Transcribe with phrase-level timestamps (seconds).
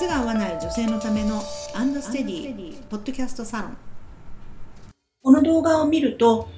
[0.00, 1.42] 靴が合わない女性のための
[1.74, 3.76] アンドステディポッドキャストサロン。
[5.22, 6.48] この動画を見ると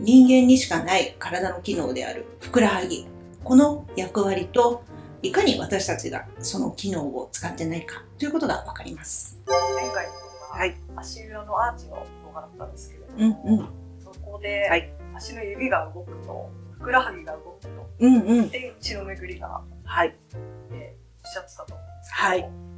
[0.00, 3.06] 人間にしかない体の機能であるふくらはぎ。
[3.44, 4.82] この役割と
[5.22, 9.38] いかに私たちがその機能を使ってないかということがわかります。
[9.46, 9.56] 前
[9.92, 10.18] 回の動
[10.50, 10.76] 画、はい。
[10.96, 13.68] 足裏のアーチの動画だったんですけれどうんも、うん。
[14.02, 14.92] そこで、はい。
[15.14, 17.68] 足の指が動くと、ふくらはぎが動くと、
[18.00, 22.77] うんうんで、血の巡りがはいおっしゃってたと思うんですけど、はい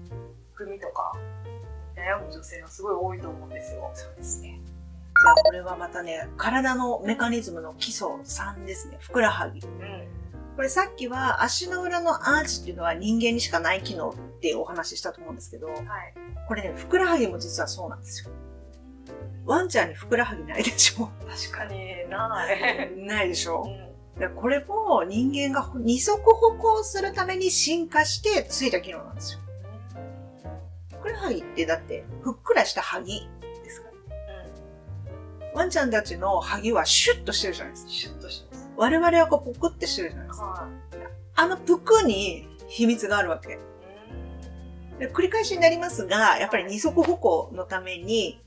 [0.64, 1.12] 組とか
[1.96, 3.90] 悩む女性はすごい多いと思うんですよ。
[3.94, 4.60] そうですね。
[5.22, 9.60] じゃあこれはまたね体のメカニズムの基礎3ですねふくらはぎ。
[9.60, 10.06] うん。
[10.56, 15.76] これさっきは足の裏のアーチっていうのは人間にしかない機能ってお話ししたと思うんですけど、はい。
[16.48, 18.30] これね、ふくらはぎも実はそうなんですよ。
[19.46, 21.78] ワンちゃんにふくらはぎないでしょ確かに
[22.10, 22.96] ない。
[22.96, 23.90] ないでしょうん
[24.20, 29.40] でこれも人間が二足歩行するために進化してついた機能なんですよ。
[31.00, 33.28] ふくらはぎってだってふっくらしたはぎ
[33.64, 33.94] ですから。
[35.54, 37.90] ワンちゃんたちのはぎはシュッとしてるじゃないですか。
[37.90, 38.70] シュッとしてます。
[38.76, 40.46] 我々はこうポクってしてるじゃないですか。
[40.46, 40.68] は
[41.36, 43.58] あのぷくに秘密があるわけ。
[44.96, 44.98] い。
[45.00, 48.40] で繰り返しになりますが、やっぱり二足歩行のために、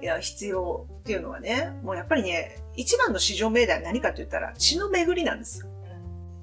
[0.00, 5.66] いや、必要っていうのはね、もうやっぱりね、一番の市場命題は何かと言ったら血の巡りなんですよ。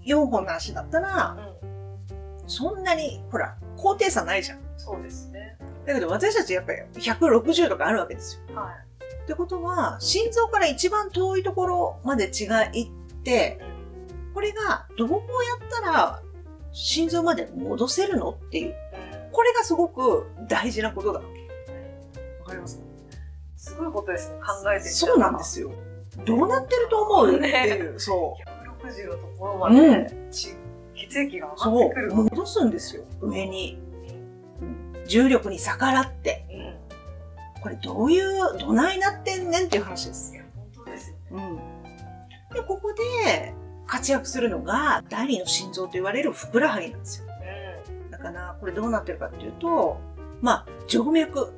[0.05, 2.49] 4本の足だったら、うん。
[2.49, 4.59] そんなに、ほら、高低差ないじゃん。
[4.83, 5.57] そうですね。
[5.85, 8.55] だけど私たちやっぱり160とかあるわけですよ。
[8.55, 8.69] は
[9.23, 12.91] ってことは、心臓から一番遠いところまで血が行っ
[13.23, 13.59] て、
[14.33, 15.21] これがどうやっ
[15.69, 16.21] たら
[16.73, 18.65] 心臓まで戻せるのっていう。
[18.65, 18.69] い。
[18.69, 18.75] うん。
[19.31, 22.41] これがすごく大事なことだわけ。
[22.41, 22.83] わかりますか
[23.55, 24.39] すごいことですね。
[24.39, 25.71] 考えてそうなんですよ。
[26.25, 27.99] どうなってると思うっていう。
[27.99, 28.37] そ
[28.83, 30.57] 160のところまで、血
[30.95, 31.49] 血液がう。
[31.51, 31.85] 上がそう。
[31.85, 32.13] ってくる。
[32.13, 33.03] 戻すんですよ。
[33.21, 33.79] 上に。
[35.07, 36.45] 重力に逆らって。
[36.51, 37.61] うん。
[37.61, 40.37] これどういう、どないなってんねんっていう話ですい。
[40.37, 41.15] や、本当ですよ。
[41.31, 41.55] うん。
[42.53, 43.53] で、ここで
[43.87, 47.27] 活躍するのが、第二の心臓と言われるふくらはぎなんですよ。
[48.11, 49.99] だから、これどうなってるかっていうと、
[50.41, 51.53] まあ、静脈。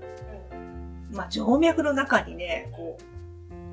[1.11, 3.03] まあ、静脈の中にね、こう、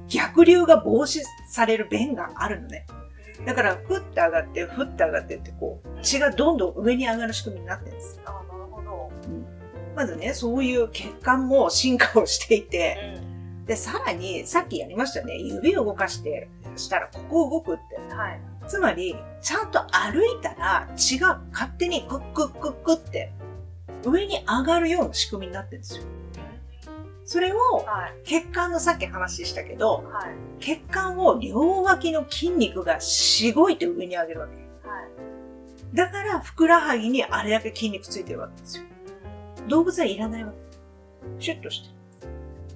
[0.08, 2.86] 逆流が防止される弁があるのね。
[3.38, 3.44] うん。
[3.46, 8.20] だから、ふって上がって、ふって上がってって、こう、血がどんどん上に上がる仕組みになってるんです。
[8.26, 8.51] あ。
[9.94, 12.96] まずね、そういう血管も進化をしていて、
[13.64, 18.14] うで、さらに、さっきやりましたね、指を動かして、したら、ここ動くって。
[18.14, 18.16] ん。
[18.16, 18.40] はい。
[18.66, 23.32] つまり、ちゃんと歩いたら、血が勝手にクックックックって、
[24.04, 26.04] 上に上がるような仕組みになってるんですよ。
[27.24, 28.14] それを、はい。
[28.24, 30.62] 血管のさっき話したけど、はい。
[30.62, 34.54] 血管を両脇の筋肉がしごいて上に上げるわけ。
[34.54, 35.96] はい。
[35.96, 38.84] だから、ふくらはぎにあれだけ筋肉ついてるわけですよ。
[39.68, 40.52] 動物はいらないわ
[41.38, 41.42] け。
[41.44, 42.26] シュッとして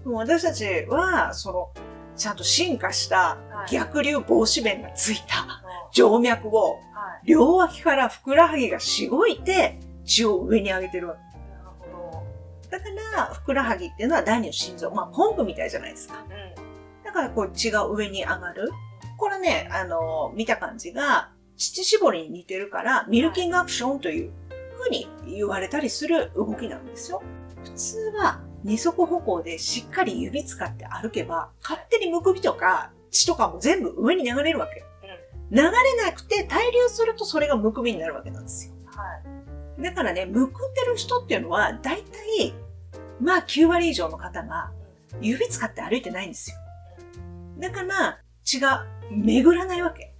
[0.04, 0.10] る。
[0.10, 1.70] もう私たちは、その、
[2.16, 6.78] ちゃんと進化したはい逆流防止弁がついたは静脈を
[7.24, 7.30] い。
[7.30, 11.20] 両脇からふくらはぎがしごいて血を上に上げてるわけ。
[11.50, 12.22] なるほ
[12.70, 12.86] だか
[13.16, 14.90] ら、ふくらはぎっていうのは第二の心臓。
[14.90, 16.14] まあ、ポンプみたいじゃないですか。
[16.28, 16.34] ど。
[16.34, 17.04] うん。
[17.04, 18.70] だから、こう血が上に上がる。
[19.18, 24.30] これね、あの、見た感じが、乳搾りに似てるから、ミルキングアクションという
[24.86, 27.22] ふうに言われたりする動きなんですよ。
[27.64, 34.84] 普通は、二足歩行でしっかり指使って歩けば、勝手にむくびとか血とかも全部上に流れるわけ。
[35.50, 35.70] 流れ
[36.04, 38.74] なくて滞留するとそれがむくみになるわけなんですよ。
[38.86, 39.04] は
[39.78, 39.82] い。
[39.82, 42.54] だからね、むくんでる人っていうのは、大体、
[43.20, 44.72] まあ9割以上の方が
[45.20, 46.56] 指使って歩いてないんですよ。
[47.58, 50.12] だから、血が巡らないわけ。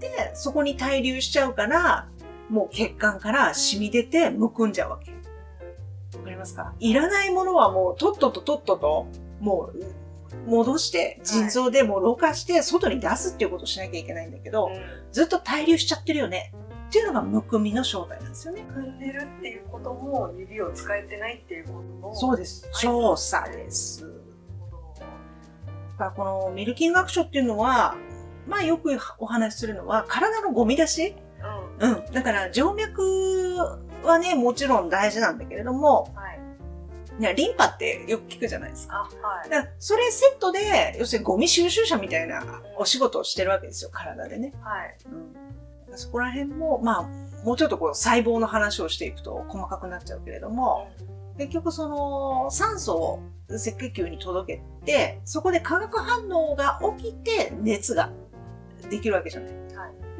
[0.00, 2.08] で、そこに滞留しちゃうから、
[2.50, 5.12] もう血管から染み出てむくんじゃうわけ。
[6.18, 6.74] わかりますか？
[6.80, 9.06] いらないものはもうとっとととっとと、
[9.40, 14.70] もう、戻して、腎臓でもうろ過して、外に出すっていうことをしなきゃいけないんだけど、
[15.12, 16.52] ずっと滞留しちゃってるよね。
[16.88, 18.64] っていうのがむくみの正体なんですよね。
[18.74, 22.68] 組んでるっていうことも指を使えてないっていうこともそうです。
[22.80, 24.04] 調査です。
[26.16, 27.94] このミルキングアクションっていうのは、
[28.48, 31.14] まあよくお話しするのは、体のゴミ出し
[31.80, 32.12] うんうん。
[32.12, 33.56] だから静脈
[34.04, 36.40] はね、もちろん大事なんだけれども、はい
[37.20, 38.96] ねリンパってよく聞くじゃないですか。
[38.96, 44.54] あはいだからそれセットで、要するにゴミ収集車みたいなお仕事をしてるわけですよ、体でね。
[44.62, 44.96] はい
[45.90, 47.02] うん、そこら辺も、まあ、
[47.44, 50.88] もうちょっとこう細胞の話をしていくと細かくなっちゃうけれども、
[51.36, 58.10] 結局その酸素を赤血球に届けて、そこで化学反応が起きて熱が
[58.88, 59.59] できるわけじゃない。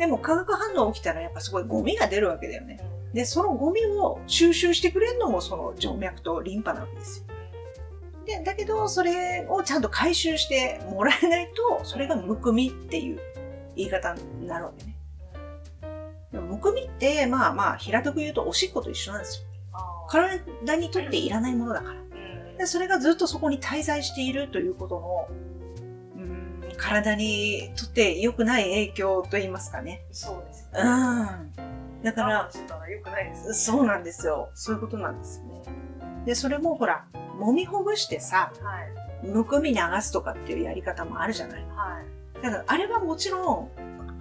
[0.01, 2.81] はいでも化学反応起きたらやっぱすごいゴミが出るわけだよね。
[3.13, 7.27] で、そのゴミを収集してくれるのもその静脈とリンパなわけですよ。
[8.25, 13.21] で、だけど、それをちゃんと回収してもらえないと、それがむくみっていう
[13.77, 14.97] 言い方になるわけね。
[16.33, 19.47] でもむくみって、まあまあ、平たく言うとおしっこと一緒なんですよ。
[20.09, 21.95] 体にとっていらないものだから。
[21.95, 22.11] うん
[22.61, 25.29] でそれがずっとそこに滞在しているということの、
[26.81, 30.03] 体にとって良くない影響と言いますかね。
[30.11, 30.83] そうですうん。
[32.03, 34.51] だか我ら慢、したら良くないですよねそうなんですよ。
[34.55, 35.63] そういうことなんですよね。
[36.25, 37.05] で、それもほら、
[37.39, 41.63] 揉みほぐしてさ、はいむくみ流すとかっていうやり方もあるじゃない。
[41.63, 43.71] はいだから、あれはもちろん、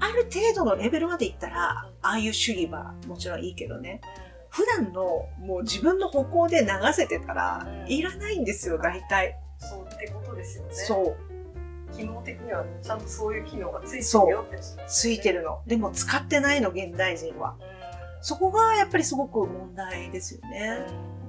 [0.02, 4.02] ある程度のレベルまでいったら、ああいう主義はもちろんいいけどね。
[4.50, 9.40] 普段のもう自分の歩行で流せてたら、うんいらないんですよ、大体。
[9.58, 11.29] そうってことですよねそう。
[11.96, 14.58] 機能的にはちゃんとそういう機能がついてるよって
[14.88, 15.62] ついてるの。
[15.68, 17.56] でも使ってないの、現代人は。
[18.22, 20.86] そこがやっぱりすごく問題ですよね。
[21.14, 21.20] うん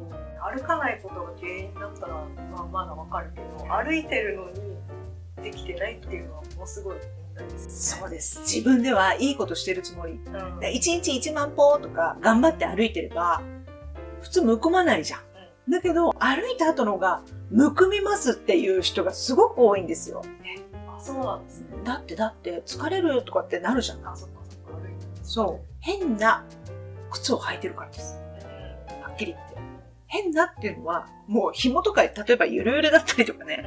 [0.43, 2.15] 歩かないことが原因だったら、
[2.51, 4.79] まあ、まだわかるけど歩いてるのに
[5.43, 7.03] できてないっていうのはものすごい問
[7.35, 8.41] 題ですそうです。
[8.41, 10.15] 自分ではいいことしてるつもり。
[10.15, 13.43] うん1日1万歩とか頑張って歩いてれば、
[14.23, 15.21] 普通むくまないじゃん。
[15.71, 20.23] だけど、歩いた後のがむくみますっていう人がすごく多いんですよ。
[20.89, 24.07] あそうなんですねだってだって疲れるとかってなるじゃん。
[24.07, 24.79] あそっかそっか
[25.23, 25.67] そう。
[25.81, 26.45] 変な
[27.11, 28.21] 靴を履いてるからです。
[29.03, 29.57] はっきり言って。
[30.07, 33.65] 変なっていうのは、もう紐とか、例えばゆるゆるだったりとかね。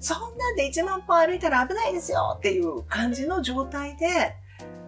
[0.00, 4.34] そんなんで1万歩歩いたら危ないですよっていう感じの状態で、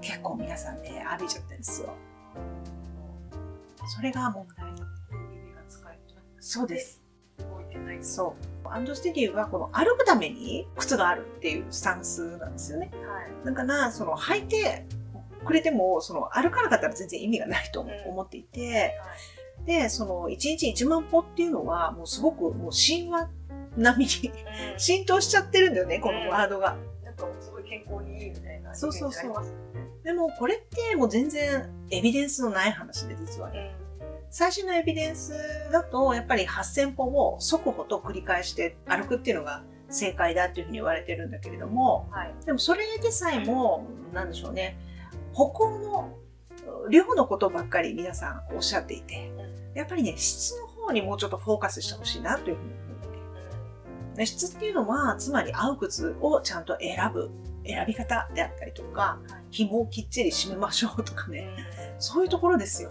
[0.01, 1.95] 結構皆さんね、歩いちゃってるんですよ。
[3.87, 4.86] それが問題。
[6.47, 7.03] そうです。
[7.39, 8.69] 動いてないそう。
[8.69, 12.93] アンドステディはこの歩くために靴があるっていうスタンスなんですよね。
[12.93, 14.87] はいだから、その履いて
[15.45, 18.95] くれても、その歩かなかったら全然意味がないと思っていて、
[19.65, 23.29] で、その1日1万歩っていうのは、もうすごくもう神話
[23.77, 24.33] 並みに
[24.77, 26.77] 浸透しちゃってるんだよね、このワードが。
[27.05, 29.35] なんかすごい健康にいいみたいなそうそうそう
[30.05, 33.75] でもこれってもう全然エビデンスのない話で実はね。
[34.31, 35.33] 最新のエビデンス
[35.73, 44.79] だと、やっぱり8000歩を速歩と繰り返して歩くっていうのが正解だっていうふうに言われてるんだけれども、はいでもそれでさえも、なんでしょうね、
[45.33, 46.19] 歩行の
[46.91, 49.33] 量のことばっかり皆さんおっしゃっていて、
[49.75, 53.13] やっぱりね、質の方にもうちょっとフォーカスしてほしいなというふうに思うわ
[54.15, 54.19] け。
[54.19, 57.31] で質っていうのは、つまり合う靴をちゃんと選ぶ、
[57.65, 59.19] 選び方であったりとか、
[59.51, 61.49] 紐をきっちり締めましょうとかね、
[61.99, 62.91] そういうところですよ。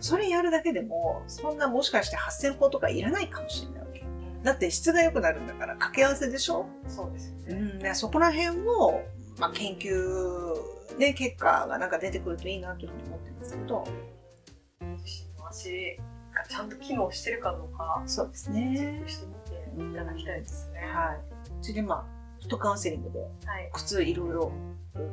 [0.00, 4.04] それやるだけでも、そんなもしかして8000歩とかいらないかもしれないわけ。
[4.42, 6.66] だって質が良くなるんだから掛け合わせでしょ？
[6.88, 9.02] そうですよねうん、でそこら辺を、
[9.38, 10.54] まあ、研究
[10.98, 13.84] で結果がなんか出てくるといいなというふうに思ってますけど、
[15.04, 15.98] 自身の足
[16.34, 19.04] がちゃんと機能してるかどうかそうですチェねッ。
[19.04, 19.26] クして
[19.76, 21.18] みていただきたいですねはい。
[21.58, 22.04] うちでまあ、
[22.40, 23.26] フットカウンセリングでは
[23.58, 24.52] い靴いろいろ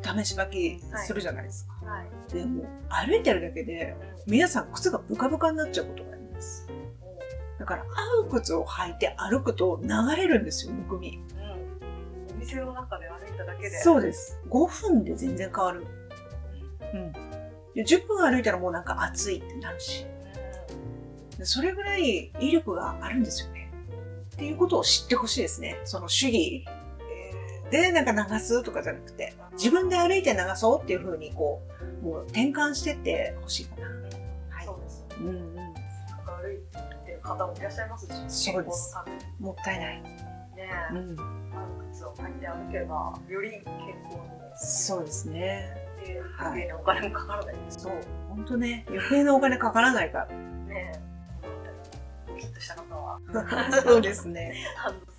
[0.01, 1.73] 試し履きするじゃないですか。
[1.85, 3.95] はいでも、歩いてるだけで、
[4.25, 6.67] 皆さん靴がブカブカになっちゃうことがあります。
[7.57, 11.17] だから、合う靴を履いて歩くと流れるんですよ、むくみ。
[11.17, 11.57] うん
[12.35, 14.39] お店の中で歩いただけでそうです。
[14.49, 15.85] 5分で全然変わる。
[16.93, 17.11] うん。
[17.73, 20.05] で10分歩いたらもうなんか暑いってなるし。
[21.37, 23.71] でそれぐらい威力があるんですよね。
[24.35, 25.79] っていうことを知ってほしいですね。
[25.83, 26.76] その主義えー
[27.69, 31.61] でなんか流すとかじゃなくて、自分で歩いて流そうっていうふうにこ
[32.01, 33.87] う、もう転換してってほしいかな。
[34.49, 35.55] はいそうですうんうん。
[35.55, 35.81] なんか
[36.41, 36.57] 歩い
[37.05, 38.95] てる方もいらっしゃいますしそうです
[39.39, 40.01] もったいない。
[40.01, 40.09] ね
[40.91, 41.15] うん。
[41.53, 43.63] あの靴を履いて歩けばより健
[44.05, 44.21] 康に
[44.55, 45.75] そうですね。
[46.05, 47.93] ではい余計なお金もかからないですそう。
[48.29, 50.25] 本当ね、余計なお金かからないか
[50.67, 50.91] ね
[52.39, 53.71] きっ とした方はら。
[53.81, 54.53] そうですね。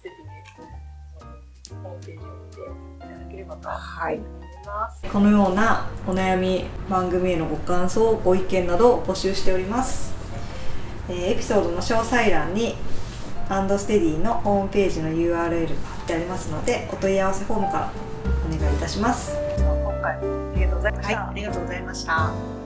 [1.89, 4.17] ホームページを見ていただければと思はい。
[4.17, 4.21] い
[4.67, 5.03] ます。
[5.11, 10.13] このようなお悩み番組へのご感想ご意見などを募集しております、
[11.09, 12.75] えーエピソードの詳細欄に
[13.49, 15.51] アンドステディのホームページの URL が貼
[16.03, 17.91] ってありますのでお問い合わせフォームから
[18.55, 21.15] お願いいたします今回もありがとうございましはい。
[21.15, 21.29] た。
[21.31, 22.58] ありがとうございました。